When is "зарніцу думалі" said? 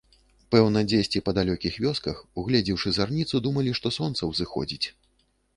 2.97-3.77